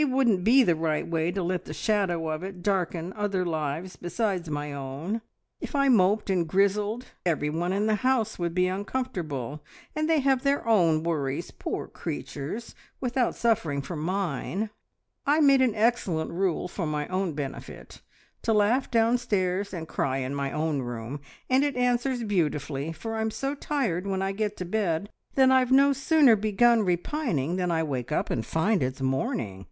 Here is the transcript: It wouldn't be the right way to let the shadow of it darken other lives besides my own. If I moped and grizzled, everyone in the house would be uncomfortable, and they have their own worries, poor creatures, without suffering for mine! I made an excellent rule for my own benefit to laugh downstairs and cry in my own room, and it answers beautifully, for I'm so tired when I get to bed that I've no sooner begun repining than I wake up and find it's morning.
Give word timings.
It 0.00 0.08
wouldn't 0.10 0.44
be 0.44 0.62
the 0.62 0.76
right 0.76 1.04
way 1.08 1.32
to 1.32 1.42
let 1.42 1.64
the 1.64 1.74
shadow 1.74 2.28
of 2.28 2.44
it 2.44 2.62
darken 2.62 3.12
other 3.14 3.44
lives 3.44 3.96
besides 3.96 4.48
my 4.48 4.72
own. 4.72 5.22
If 5.60 5.74
I 5.74 5.88
moped 5.88 6.30
and 6.30 6.46
grizzled, 6.46 7.06
everyone 7.26 7.72
in 7.72 7.86
the 7.86 7.96
house 7.96 8.38
would 8.38 8.54
be 8.54 8.68
uncomfortable, 8.68 9.60
and 9.96 10.08
they 10.08 10.20
have 10.20 10.44
their 10.44 10.64
own 10.64 11.02
worries, 11.02 11.50
poor 11.50 11.88
creatures, 11.88 12.76
without 13.00 13.34
suffering 13.34 13.82
for 13.82 13.96
mine! 13.96 14.70
I 15.26 15.40
made 15.40 15.62
an 15.62 15.74
excellent 15.74 16.30
rule 16.30 16.68
for 16.68 16.86
my 16.86 17.08
own 17.08 17.32
benefit 17.32 18.00
to 18.42 18.52
laugh 18.52 18.88
downstairs 18.92 19.74
and 19.74 19.88
cry 19.88 20.18
in 20.18 20.32
my 20.32 20.52
own 20.52 20.80
room, 20.80 21.18
and 21.50 21.64
it 21.64 21.74
answers 21.74 22.22
beautifully, 22.22 22.92
for 22.92 23.16
I'm 23.16 23.32
so 23.32 23.56
tired 23.56 24.06
when 24.06 24.22
I 24.22 24.30
get 24.30 24.56
to 24.58 24.64
bed 24.64 25.10
that 25.34 25.50
I've 25.50 25.72
no 25.72 25.92
sooner 25.92 26.36
begun 26.36 26.84
repining 26.84 27.56
than 27.56 27.72
I 27.72 27.82
wake 27.82 28.12
up 28.12 28.30
and 28.30 28.46
find 28.46 28.80
it's 28.80 29.00
morning. 29.02 29.66